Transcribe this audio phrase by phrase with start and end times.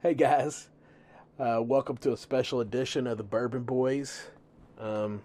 [0.00, 0.68] Hey guys,
[1.40, 4.28] uh, welcome to a special edition of the Bourbon Boys.
[4.78, 5.22] Um,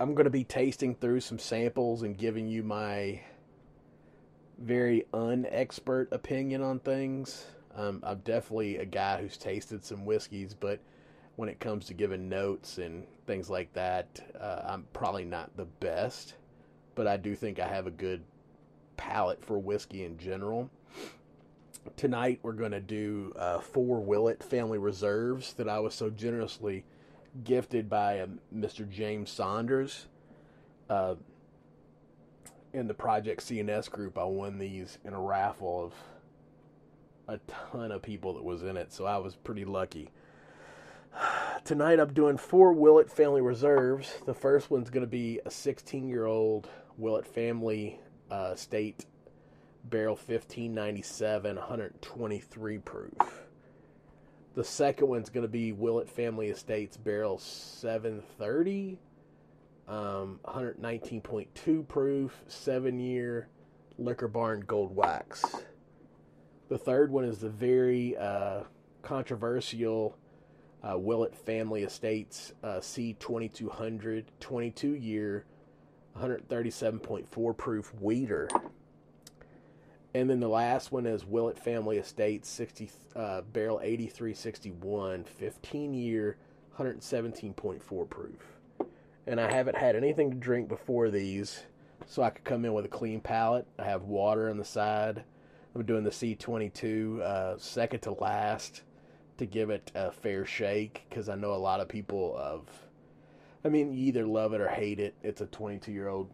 [0.00, 3.20] I'm going to be tasting through some samples and giving you my
[4.56, 7.44] very unexpert opinion on things.
[7.74, 10.80] Um, I'm definitely a guy who's tasted some whiskeys, but
[11.34, 15.66] when it comes to giving notes and things like that, uh, I'm probably not the
[15.66, 16.36] best.
[16.94, 18.22] But I do think I have a good
[18.96, 20.70] palate for whiskey in general.
[21.94, 26.84] Tonight we're going to do uh, four Willett family reserves that I was so generously
[27.44, 28.88] gifted by uh, Mr.
[28.88, 30.06] James Saunders.
[30.90, 31.14] Uh,
[32.72, 35.94] in the Project CNS group, I won these in a raffle of
[37.28, 40.10] a ton of people that was in it, so I was pretty lucky.
[41.64, 44.12] Tonight I'm doing four Willett family reserves.
[44.26, 46.68] The first one's going to be a 16 year old
[46.98, 49.06] Willet family uh, state
[49.90, 53.46] barrel 1597, 123 proof.
[54.54, 58.98] The second one's going to be Willett Family Estates barrel 730,
[59.86, 63.48] um, 119.2 proof, seven year
[63.98, 65.44] Liquor Barn Gold Wax.
[66.68, 68.62] The third one is the very uh,
[69.02, 70.16] controversial
[70.82, 75.44] uh, Willett Family Estates uh, C2200, 22 year,
[76.18, 78.48] 137.4 proof Wheater.
[80.16, 86.38] And then the last one is Willett Family Estates 60 uh, barrel 8361, 15 year,
[86.78, 88.56] 117.4 proof.
[89.26, 91.64] And I haven't had anything to drink before these,
[92.06, 93.66] so I could come in with a clean palate.
[93.78, 95.22] I have water on the side.
[95.74, 98.84] I'm doing the C22 uh, second to last
[99.36, 102.62] to give it a fair shake because I know a lot of people of.
[103.66, 105.14] I mean, you either love it or hate it.
[105.22, 106.30] It's a 22 year old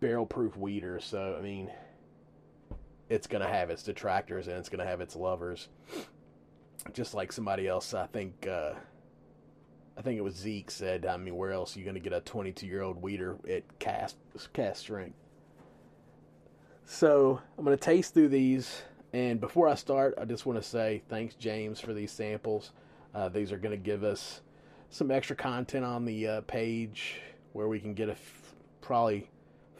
[0.00, 1.70] barrel proof wheater, so I mean,
[3.08, 5.68] it's going to have its detractors and it's going to have its lovers.
[6.92, 8.72] Just like somebody else, I think, uh,
[9.96, 12.12] I think it was Zeke said, I mean, where else are you going to get
[12.12, 14.16] a 22 year old wheater at cast,
[14.52, 15.16] cast strength?
[16.84, 18.82] So I'm going to taste through these.
[19.12, 22.72] And before I start, I just want to say thanks, James, for these samples.
[23.14, 24.40] Uh, these are going to give us
[24.90, 27.20] some extra content on the uh, page
[27.52, 29.28] where we can get a f- probably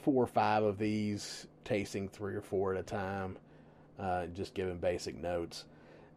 [0.02, 3.36] four or five of these tasting three or four at a time,
[3.98, 5.64] uh, just giving basic notes.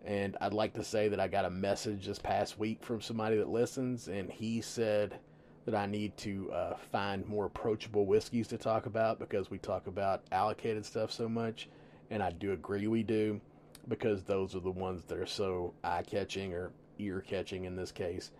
[0.05, 3.37] And I'd like to say that I got a message this past week from somebody
[3.37, 5.19] that listens, and he said
[5.65, 9.87] that I need to uh, find more approachable whiskeys to talk about because we talk
[9.87, 11.67] about allocated stuff so much.
[12.11, 13.41] And I do agree we do
[13.87, 17.91] because those are the ones that are so eye catching or ear catching in this
[17.91, 18.31] case.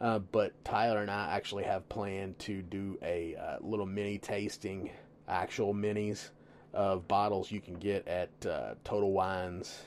[0.00, 4.90] Uh, but Tyler and I actually have planned to do a uh, little mini tasting,
[5.28, 6.30] actual minis
[6.76, 9.86] of bottles you can get at uh, Total Wines,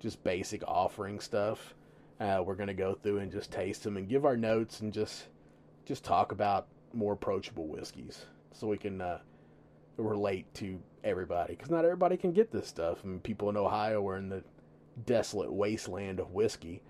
[0.00, 1.74] just basic offering stuff.
[2.18, 4.92] Uh, we're going to go through and just taste them and give our notes and
[4.92, 5.28] just
[5.84, 9.18] just talk about more approachable whiskeys so we can uh,
[9.96, 12.98] relate to everybody because not everybody can get this stuff.
[13.04, 14.42] I mean, people in Ohio are in the
[15.06, 16.82] desolate wasteland of whiskey.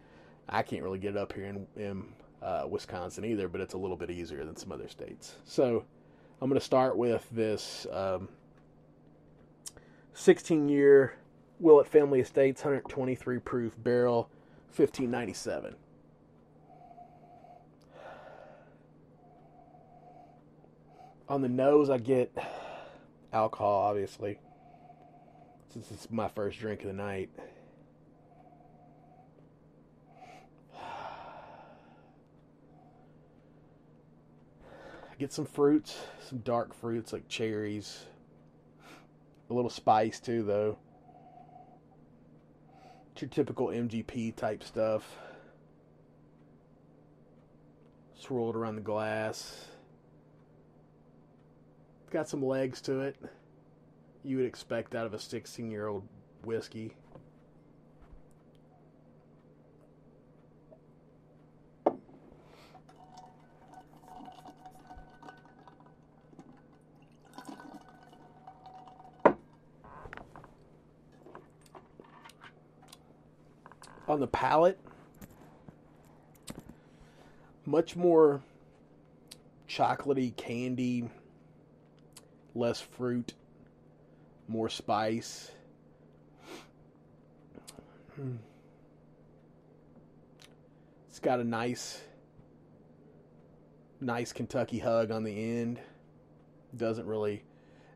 [0.49, 2.05] I can't really get it up here in, in
[2.43, 5.37] uh, Wisconsin either, but it's a little bit easier than some other states.
[5.44, 5.84] So
[6.41, 8.28] I'm going to start with this um,
[10.15, 11.15] 16 year
[11.59, 14.31] Willett Family Estates 123 proof barrel
[14.75, 15.75] 1597.
[21.28, 22.37] On the nose, I get
[23.32, 24.38] alcohol, obviously,
[25.72, 27.31] since it's my first drink of the night.
[30.75, 30.81] I
[35.19, 35.97] get some fruits,
[36.28, 38.06] some dark fruits like cherries.
[39.50, 40.78] A little spice too, though.
[43.12, 45.19] It's your typical MGP type stuff.
[48.15, 49.66] Swirled around the glass.
[52.03, 53.16] It's got some legs to it.
[54.22, 56.06] You would expect out of a 16 year old
[56.44, 56.94] whiskey.
[74.11, 74.78] on the palate,
[77.66, 78.40] much more
[79.69, 81.10] chocolatey candy,
[82.54, 83.34] less fruit,
[84.48, 85.50] more spice.
[88.16, 88.37] Hmm.
[91.10, 92.00] It's got a nice,
[94.00, 95.81] nice Kentucky hug on the end.
[96.78, 97.42] Doesn't really,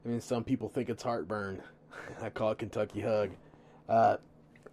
[0.04, 1.62] I mean, some people think it's heartburn.
[2.20, 3.30] I call it Kentucky hug.
[3.88, 4.18] Uh,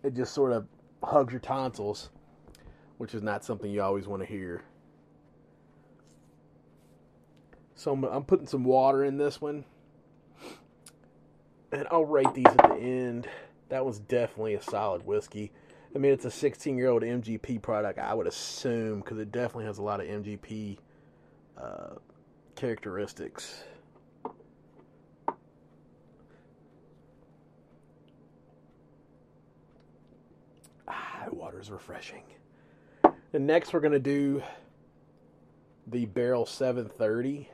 [0.04, 0.68] it just sort of
[1.04, 2.10] hugs your tonsils,
[2.98, 4.64] which is not something you always want to hear.
[7.76, 9.66] So I'm, I'm putting some water in this one.
[11.72, 13.28] And I'll rate these at the end.
[13.70, 15.52] That one's definitely a solid whiskey.
[15.96, 19.66] I mean, it's a 16 year old MGP product, I would assume, because it definitely
[19.66, 20.78] has a lot of MGP
[21.58, 21.96] uh,
[22.56, 23.64] characteristics.
[30.88, 32.24] Ah, water is refreshing.
[33.34, 34.42] And next, we're going to do
[35.88, 37.50] the Barrel 730,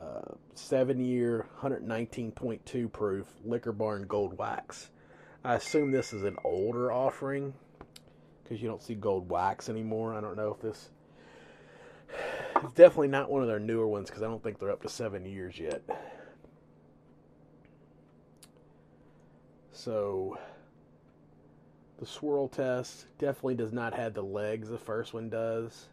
[0.00, 0.20] uh,
[0.54, 4.90] seven year, 119.2 proof Liquor Barn Gold Wax.
[5.44, 7.54] I assume this is an older offering
[8.42, 10.14] because you don't see gold wax anymore.
[10.14, 10.90] I don't know if this.
[12.56, 14.88] It's definitely not one of their newer ones because I don't think they're up to
[14.88, 15.82] seven years yet.
[19.70, 20.38] So,
[21.98, 25.88] the swirl test definitely does not have the legs the first one does.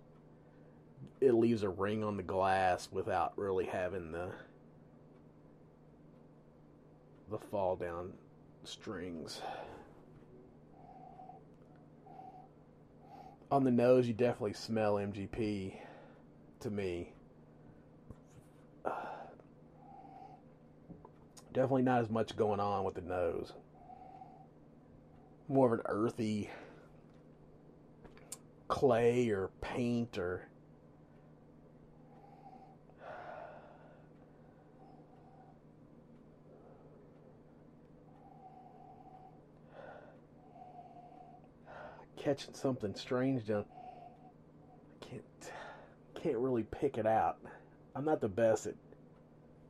[1.19, 4.29] It leaves a ring on the glass without really having the
[7.29, 8.13] the fall down
[8.63, 9.41] strings.
[13.51, 15.73] On the nose, you definitely smell MGP
[16.59, 17.13] to me.
[18.83, 18.91] Uh,
[21.53, 23.53] definitely not as much going on with the nose.
[25.47, 26.49] More of an earthy
[28.67, 30.47] clay or paint or
[42.17, 43.65] catching something strange down.
[45.01, 45.23] I can't
[46.15, 47.37] can't really pick it out.
[47.95, 48.73] I'm not the best at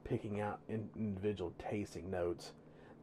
[0.06, 2.54] picking out individual tasting notes.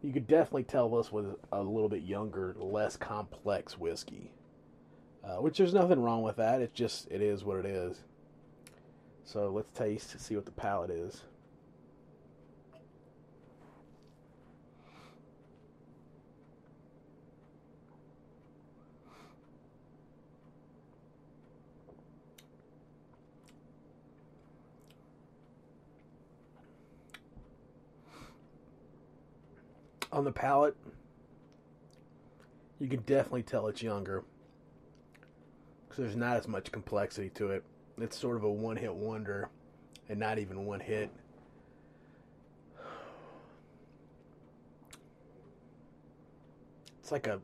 [0.03, 4.33] You could definitely tell this was a little bit younger, less complex whiskey.
[5.25, 6.61] Uh, which there's nothing wrong with that.
[6.61, 7.99] It's just it is what it is.
[9.25, 11.23] So let's taste see what the palate is.
[30.13, 30.77] On the palate,
[32.79, 34.25] you can definitely tell it's younger
[35.89, 37.65] because there's not as much complexity to it.
[37.99, 39.49] It's sort of a one hit wonder
[40.09, 41.11] and not even one hit.
[47.01, 47.41] It's like a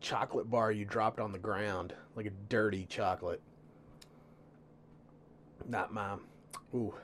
[0.00, 3.40] chocolate bar you dropped on the ground, like a dirty chocolate.
[5.68, 6.16] Not my,
[6.74, 6.94] ooh,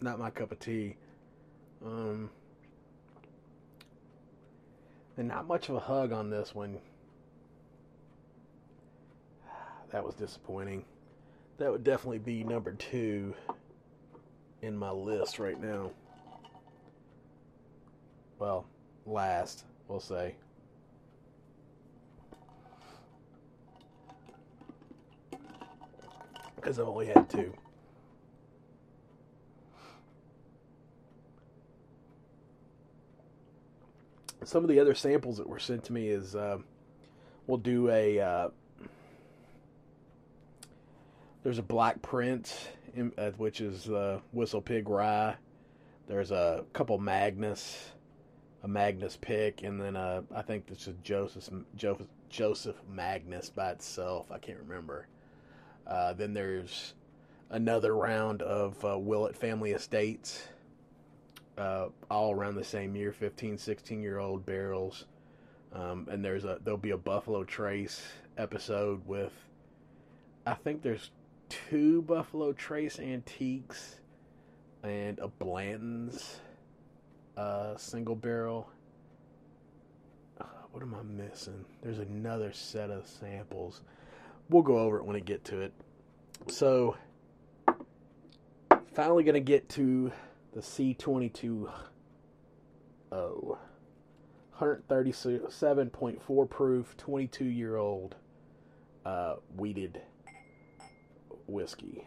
[0.00, 0.96] not my cup of tea.
[1.84, 2.30] Um,
[5.16, 6.78] and not much of a hug on this one.
[9.90, 10.84] That was disappointing.
[11.56, 13.34] That would definitely be number two
[14.60, 15.90] in my list right now.
[18.38, 18.66] Well,
[19.06, 20.34] last, we'll say.
[26.54, 27.52] Because I've only had two.
[34.44, 36.58] Some of the other samples that were sent to me is uh,
[37.46, 38.48] we'll do a uh,
[41.42, 45.34] there's a black print in, uh, which is uh, whistle pig rye.
[46.06, 47.90] There's a couple magnus
[48.64, 53.70] a magnus pick and then uh, i think this is joseph joseph joseph magnus by
[53.70, 54.32] itself.
[54.32, 55.06] I can't remember.
[56.16, 56.94] Then there's
[57.50, 60.48] another round of willett family estates
[61.58, 65.06] uh, all around the same year 15 16 year old barrels.
[65.72, 68.02] Um, and there's a there'll be a buffalo trace
[68.38, 69.32] episode with
[70.46, 71.10] i think there's
[71.48, 73.96] two buffalo trace antiques
[74.82, 76.40] and a blanton's
[77.36, 78.68] uh, single barrel.
[80.40, 81.64] Uh, what am i missing?
[81.82, 83.82] There's another set of samples.
[84.48, 85.72] We'll go over it when we get to it.
[86.48, 86.96] So
[88.94, 90.12] finally gonna get to
[90.54, 91.70] the C22
[93.12, 93.58] O.
[94.60, 98.16] 137.4 proof, 22 year old
[99.04, 100.00] uh, wheated
[101.46, 102.04] whiskey.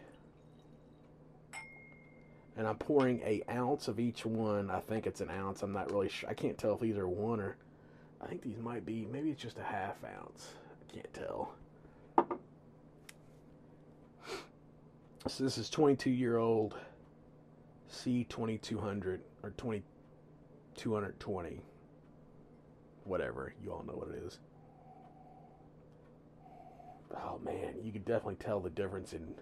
[2.57, 4.69] And I'm pouring a ounce of each one.
[4.69, 5.63] I think it's an ounce.
[5.63, 6.29] I'm not really sure.
[6.29, 7.55] I can't tell if these are one or.
[8.21, 9.07] I think these might be.
[9.11, 10.49] Maybe it's just a half ounce.
[10.69, 11.53] I can't tell.
[15.27, 16.75] So this is 22 year old
[17.91, 21.61] C2200 or 2220.
[23.03, 23.53] whatever.
[23.63, 24.39] You all know what it is.
[27.13, 29.35] Oh man, you could definitely tell the difference in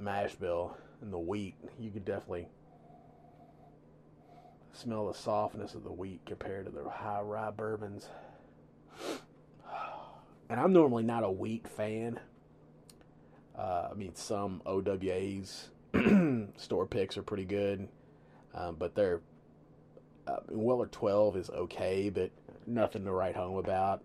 [0.00, 1.54] mash bill and the wheat.
[1.78, 2.48] You could definitely
[4.72, 8.08] smell the softness of the wheat compared to the high rye bourbons.
[10.50, 12.20] And I'm normally not a wheat fan.
[13.56, 15.70] Uh, I mean, some OWA's
[16.56, 17.88] store picks are pretty good,
[18.54, 19.20] um, but they're
[20.26, 22.30] uh, Weller 12 is okay, but
[22.66, 24.02] nothing to write home about.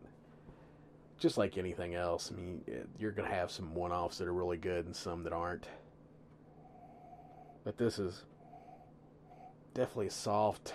[1.20, 2.62] Just like anything else, I mean,
[3.00, 5.67] you're going to have some one offs that are really good and some that aren't.
[7.63, 8.24] But this is
[9.74, 10.74] definitely soft.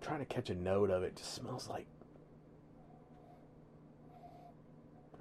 [0.00, 1.16] Trying to catch a note of it.
[1.16, 1.86] Just smells like.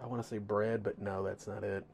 [0.01, 1.85] I want to say bread, but no, that's not it.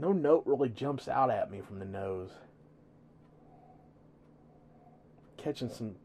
[0.00, 2.30] No note really jumps out at me from the nose.
[5.36, 5.96] Catching some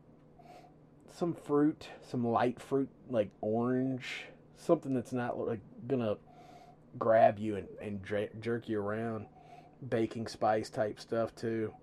[1.14, 4.26] some fruit, some light fruit like orange,
[4.58, 6.18] something that's not like gonna
[7.00, 8.04] grab you and, and
[8.42, 9.28] jerk you around.
[9.88, 11.74] Baking spice type stuff too.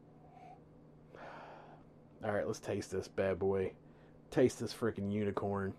[2.23, 3.73] All right, let's taste this bad boy.
[4.31, 5.73] Taste this freaking unicorn.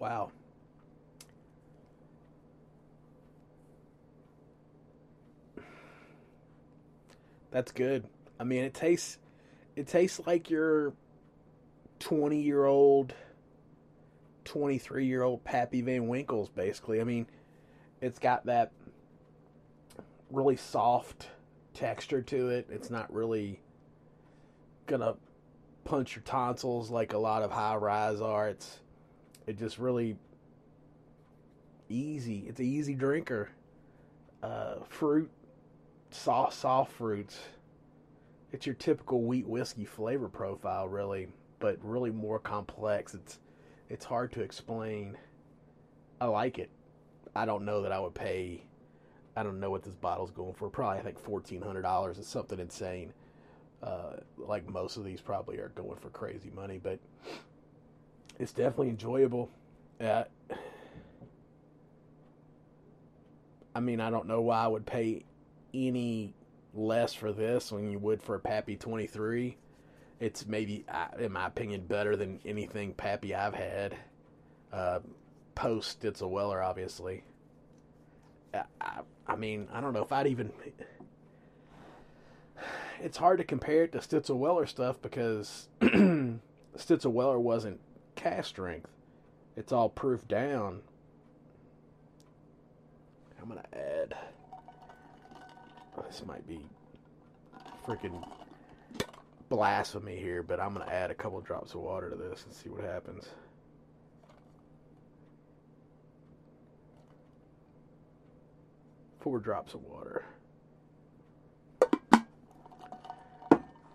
[0.00, 0.32] Wow.
[7.50, 8.04] That's good.
[8.38, 9.18] I mean, it tastes
[9.76, 10.94] it tastes like your
[11.98, 13.12] 20 year old,
[14.44, 17.00] 23 year old Pappy Van Winkles, basically.
[17.00, 17.26] I mean,
[18.00, 18.72] it's got that
[20.30, 21.28] really soft
[21.74, 22.66] texture to it.
[22.70, 23.60] It's not really
[24.86, 25.16] gonna
[25.84, 28.48] punch your tonsils like a lot of high ryes are.
[28.48, 28.80] It's
[29.50, 30.16] it just really
[31.88, 32.44] easy.
[32.46, 33.50] It's an easy drinker.
[34.44, 35.28] Uh, fruit,
[36.10, 37.38] soft, soft fruits.
[38.52, 41.26] It's your typical wheat whiskey flavor profile, really,
[41.58, 43.14] but really more complex.
[43.14, 43.40] It's
[43.88, 45.18] it's hard to explain.
[46.20, 46.70] I like it.
[47.34, 48.62] I don't know that I would pay.
[49.36, 50.70] I don't know what this bottle's going for.
[50.70, 53.12] Probably I think fourteen hundred dollars is something insane.
[53.82, 57.00] Uh, like most of these probably are going for crazy money, but
[58.40, 59.50] it's definitely enjoyable.
[60.00, 60.24] Uh,
[63.74, 65.24] I mean, I don't know why I would pay
[65.74, 66.34] any
[66.74, 69.58] less for this when you would for a Pappy 23.
[70.20, 70.84] It's maybe,
[71.18, 73.94] in my opinion, better than anything Pappy I've had.
[74.72, 75.00] Uh,
[75.54, 77.22] post It's a Weller, obviously.
[78.54, 80.50] I, I, I mean, I don't know if I'd even.
[83.02, 87.80] It's hard to compare it to Stitzel Weller stuff because Stitzel Weller wasn't
[88.20, 88.90] cask strength.
[89.56, 90.82] It's all proof down.
[93.40, 94.14] I'm gonna add.
[96.06, 96.60] This might be
[97.86, 98.22] freaking
[99.48, 102.68] blasphemy here, but I'm gonna add a couple drops of water to this and see
[102.68, 103.26] what happens.
[109.20, 110.24] Four drops of water.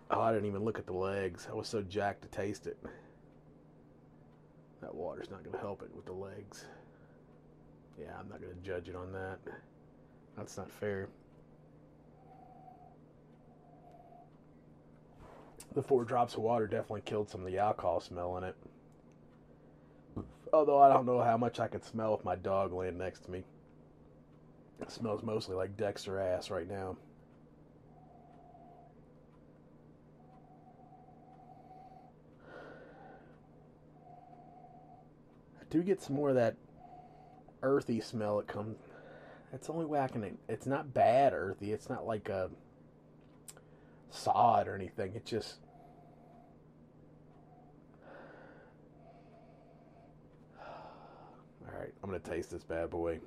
[0.08, 1.46] Oh, I didn't even look at the legs.
[1.50, 2.78] I was so jacked to taste it.
[4.82, 6.64] That water's not going to help it with the legs.
[7.98, 9.38] Yeah, I'm not going to judge it on that.
[10.36, 11.08] That's not fair.
[15.74, 18.56] The four drops of water definitely killed some of the alcohol smell in it.
[20.52, 23.30] Although I don't know how much I could smell with my dog laying next to
[23.30, 23.44] me.
[24.80, 26.96] It smells mostly like Dexter ass right now.
[35.76, 36.56] Do get some more of that
[37.62, 38.78] earthy smell that comes.
[39.52, 40.38] It's only whacking it.
[40.48, 41.72] It's not bad earthy.
[41.72, 42.50] It's not like a
[44.10, 45.14] sod or anything.
[45.14, 45.56] It just.
[50.58, 53.20] All right, I'm gonna taste this bad boy.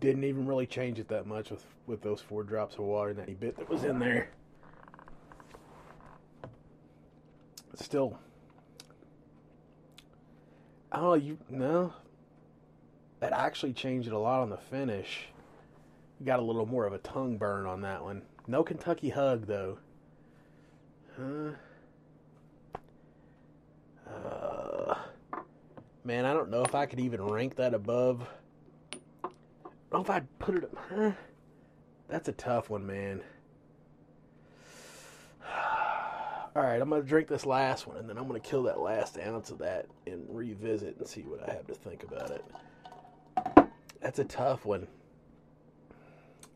[0.00, 3.18] Didn't even really change it that much with with those four drops of water and
[3.18, 4.30] that bit that was in there.
[7.74, 8.18] Still,
[10.92, 11.92] Oh, you no.
[13.20, 15.28] That actually changed it a lot on the finish.
[16.18, 18.22] You got a little more of a tongue burn on that one.
[18.46, 19.78] No Kentucky hug though.
[21.16, 21.50] Huh?
[24.10, 24.94] Uh,
[26.04, 28.26] man, I don't know if I could even rank that above.
[29.92, 30.64] Know if I'd put it.
[30.64, 30.76] Up.
[30.90, 31.12] Huh?
[32.08, 33.22] That's a tough one, man.
[36.56, 39.18] All right, I'm gonna drink this last one, and then I'm gonna kill that last
[39.18, 42.44] ounce of that and revisit and see what I have to think about it.
[44.00, 44.86] That's a tough one.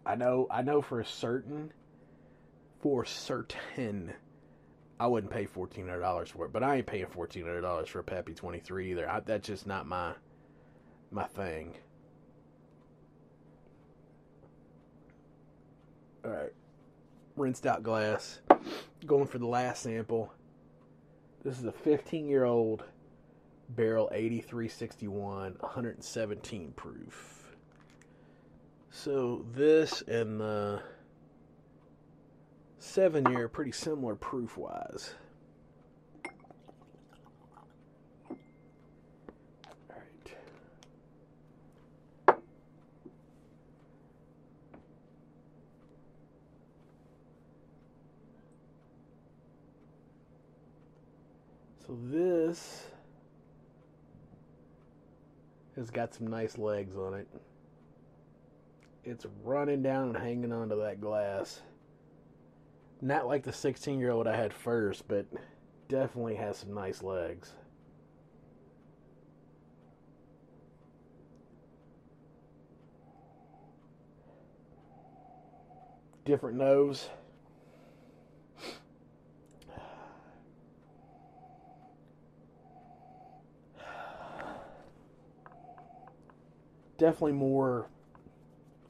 [0.05, 0.47] I know.
[0.51, 1.73] I know for certain.
[2.81, 4.13] For certain,
[4.99, 6.53] I wouldn't pay fourteen hundred dollars for it.
[6.53, 9.09] But I ain't paying fourteen hundred dollars for a Pappy Twenty Three either.
[9.09, 10.13] I, that's just not my
[11.11, 11.77] my thing.
[16.25, 16.53] All right,
[17.37, 18.41] rinsed out glass.
[19.07, 20.33] Going for the last sample.
[21.43, 22.85] This is a 15 year old
[23.71, 27.57] barrel 8361, 117 proof.
[28.91, 30.83] So this and the
[32.79, 35.15] seven year pretty similar proof wise.
[51.93, 52.87] So this
[55.77, 57.29] has got some nice legs on it.
[59.05, 61.61] It's running down and hanging onto that glass.
[63.03, 65.27] Not like the 16 year old I had first, but
[65.89, 67.53] definitely has some nice legs.
[76.25, 77.11] Different nose.
[87.03, 87.89] Definitely more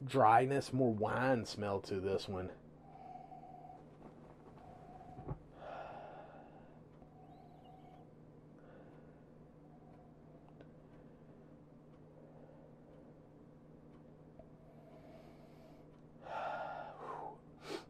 [0.07, 2.47] dryness, more wine smell to this one.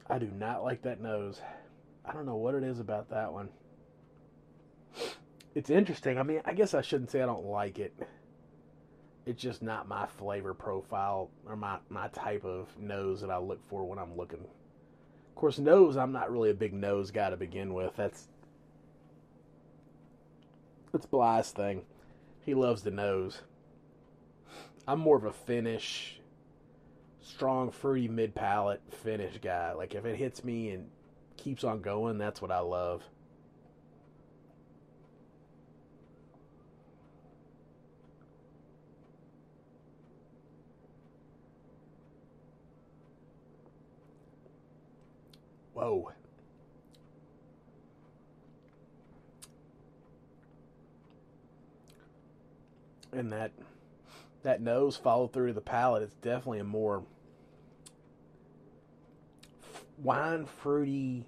[0.09, 1.41] I do not like that nose.
[2.05, 3.49] I don't know what it is about that one.
[5.53, 6.17] It's interesting.
[6.17, 7.93] I mean, I guess I shouldn't say I don't like it
[9.25, 13.59] it's just not my flavor profile or my, my type of nose that I look
[13.69, 14.39] for when I'm looking.
[14.39, 17.95] Of course, nose, I'm not really a big nose guy to begin with.
[17.95, 18.27] That's
[20.91, 21.81] that's Bly's thing.
[22.41, 23.41] He loves the nose.
[24.87, 26.19] I'm more of a finish,
[27.21, 29.71] strong, fruity, mid palate finish guy.
[29.71, 30.89] Like if it hits me and
[31.37, 33.01] keeps on going, that's what I love.
[45.73, 46.11] Whoa.
[53.11, 53.51] And that
[54.43, 56.03] that nose followed through to the palate.
[56.03, 57.03] It's definitely a more
[59.97, 61.25] wine fruity,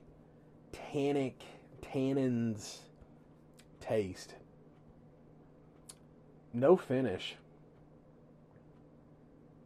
[0.71, 1.41] tannic,
[1.81, 2.79] tannins
[3.79, 4.33] taste.
[6.53, 7.35] No finish.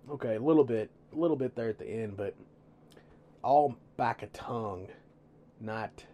[0.09, 2.35] Okay, a little bit, a little bit there at the end, but
[3.43, 4.87] all back a tongue,
[5.59, 6.05] not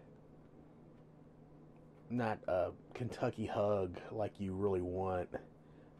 [2.10, 5.28] not a Kentucky hug like you really want.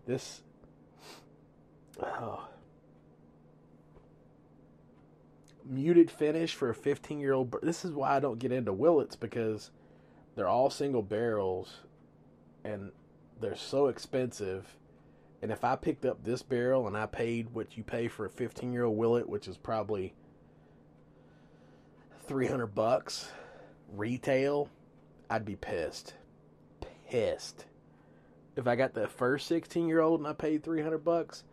[0.05, 0.43] This
[2.03, 2.49] oh,
[5.65, 7.55] muted finish for a 15 year old.
[7.63, 9.71] This is why I don't get into Willetts because
[10.35, 11.83] they're all single barrels
[12.65, 12.91] and
[13.41, 14.77] they're so expensive.
[15.41, 18.31] And if I picked up this barrel and I paid what you pay for a
[18.31, 20.15] 15 year old Willett, which is probably
[22.27, 23.29] 300 bucks
[23.93, 24.69] retail,
[25.31, 26.15] I'd be pissed.
[27.09, 27.65] Pissed.
[28.57, 31.45] If I got the first 16 year old and I paid 300 bucks,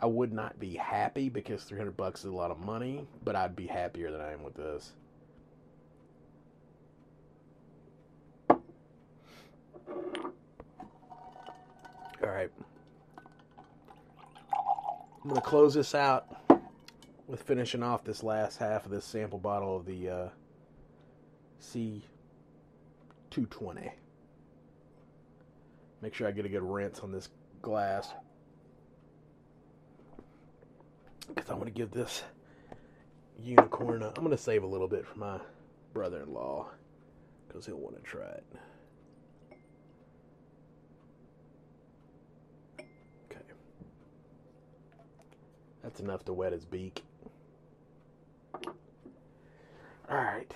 [0.00, 3.56] I would not be happy because 300 bucks is a lot of money, but I'd
[3.56, 4.92] be happier than I am with this.
[8.50, 8.60] All
[12.22, 12.50] right.
[15.22, 16.47] I'm going to close this out
[17.28, 20.28] with finishing off this last half of this sample bottle of the uh,
[21.62, 23.90] C220.
[26.00, 27.28] Make sure I get a good rinse on this
[27.60, 28.14] glass
[31.28, 32.22] because I want to give this
[33.38, 34.02] unicorn.
[34.02, 35.38] i I'm going to save a little bit for my
[35.92, 36.66] brother-in-law
[37.46, 38.44] because he'll want to try it.
[43.30, 43.42] Okay,
[45.82, 47.02] that's enough to wet his beak.
[50.10, 50.52] All right.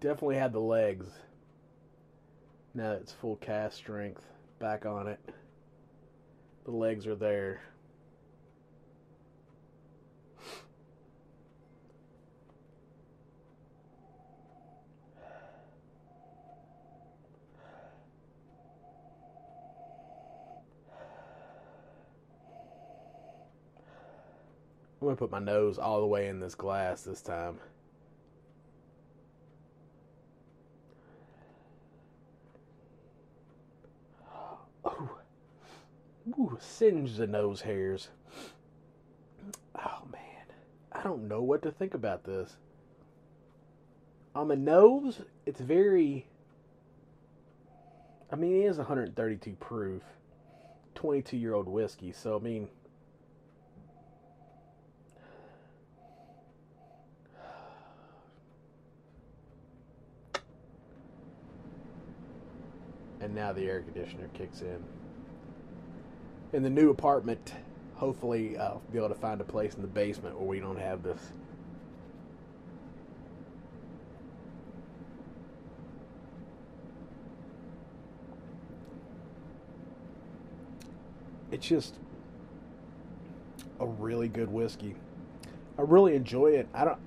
[0.00, 1.06] Definitely had the legs.
[2.74, 4.24] Now it's full cast strength.
[4.58, 5.20] Back on it.
[6.64, 7.60] The legs are there.
[25.16, 27.58] To put my nose all the way in this glass this time.
[34.84, 35.18] Oh,
[36.38, 38.10] Ooh, singe the nose hairs.
[39.74, 40.20] Oh man,
[40.92, 42.58] I don't know what to think about this.
[44.34, 46.26] On the nose, it's very.
[48.30, 50.02] I mean, it is 132 proof,
[50.94, 52.12] 22 year old whiskey.
[52.12, 52.68] So I mean,
[63.36, 64.82] now the air conditioner kicks in.
[66.54, 67.52] In the new apartment,
[67.94, 71.02] hopefully I'll be able to find a place in the basement where we don't have
[71.02, 71.20] this.
[81.52, 81.96] It's just
[83.80, 84.94] a really good whiskey.
[85.78, 86.68] I really enjoy it.
[86.74, 86.98] I don't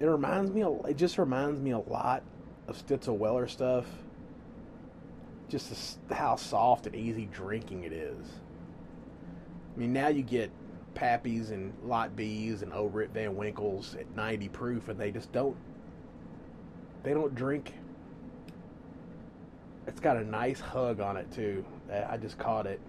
[0.00, 0.62] It reminds me.
[0.88, 2.22] It just reminds me a lot
[2.70, 3.84] of Stitzel Weller stuff.
[5.48, 8.26] Just how soft and easy drinking it is.
[9.74, 10.50] I mean, now you get
[10.94, 15.32] Pappies and Lot B's and over at Van Winkle's at 90 proof, and they just
[15.32, 15.56] don't.
[17.02, 17.74] They don't drink.
[19.86, 21.64] It's got a nice hug on it too.
[22.08, 22.80] I just caught it.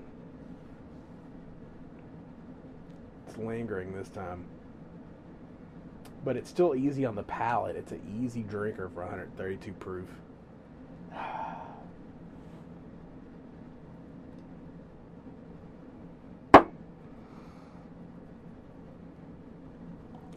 [3.27, 4.45] It's lingering this time
[6.23, 7.75] but it's still easy on the palate.
[7.75, 10.07] It's an easy drinker for 132 proof.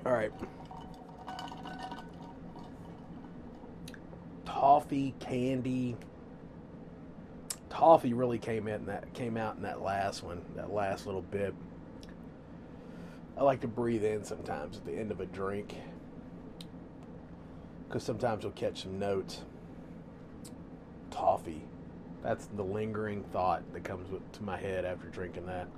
[0.07, 0.33] All right.
[4.45, 5.97] Toffee candy.
[7.69, 11.55] Toffee really came in that came out in that last one, that last little bit.
[13.37, 15.75] I like to breathe in sometimes at the end of a drink
[17.89, 19.43] because sometimes you'll catch some notes.
[21.11, 21.65] Toffee.
[22.23, 25.69] That's the lingering thought that comes to my head after drinking that.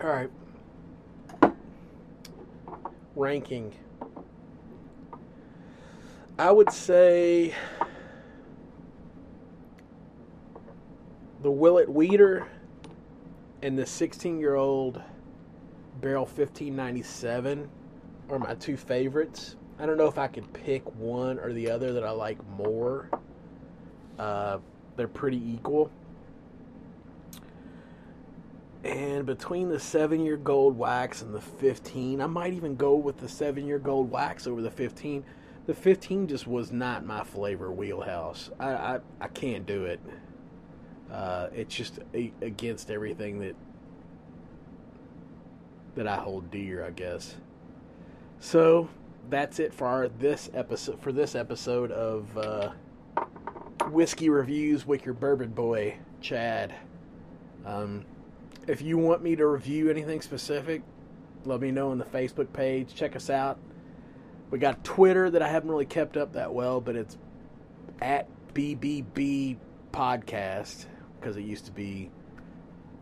[0.00, 0.30] All right.
[3.14, 3.72] Ranking.
[6.38, 7.54] I would say
[11.42, 12.46] the Willett Wheater
[13.62, 15.00] and the 16 year old
[16.00, 17.68] barrel 1597
[18.28, 19.56] are my two favorites.
[19.78, 23.08] I don't know if I could pick one or the other that I like more.
[24.18, 24.58] Uh,
[24.96, 25.90] they're pretty equal.
[28.84, 33.18] And between the seven year gold wax and the 15, I might even go with
[33.18, 35.24] the seven year gold wax over the 15.
[35.66, 38.50] The 15 just was not my flavor wheelhouse.
[38.58, 40.00] I, I, I can't do it.
[41.12, 41.98] Uh, it's just
[42.40, 43.54] against everything that
[45.94, 47.36] that I hold dear, I guess.
[48.40, 48.88] So
[49.28, 51.00] that's it for our, this episode.
[51.00, 52.70] For this episode of uh,
[53.90, 56.74] whiskey reviews with your bourbon boy, Chad.
[57.66, 58.06] Um,
[58.66, 60.82] if you want me to review anything specific,
[61.44, 62.94] let me know on the Facebook page.
[62.94, 63.58] Check us out.
[64.50, 67.18] We got Twitter that I haven't really kept up that well, but it's
[68.00, 69.58] at BBB
[69.92, 70.86] Podcast
[71.22, 72.10] because it used to be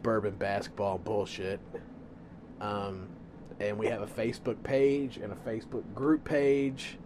[0.03, 1.59] bourbon basketball bullshit.
[2.61, 3.09] Um,
[3.59, 6.99] and we have a Facebook page and a Facebook group page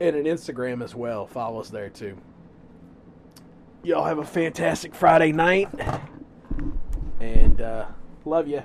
[0.00, 1.26] and an Instagram as well.
[1.26, 2.16] Follow us there too.
[3.82, 5.68] Y'all have a fantastic Friday night
[7.20, 7.86] and uh,
[8.24, 8.62] love you.